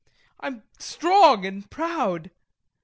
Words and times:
I'm 0.39 0.63
strong 0.79 1.45
and 1.45 1.69
proud. 1.69 2.31